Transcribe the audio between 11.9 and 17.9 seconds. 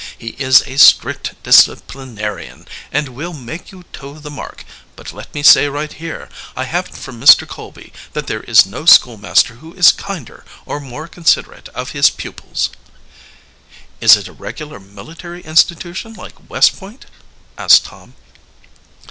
his pupils." "Is it a regular military institution like West Point?" asked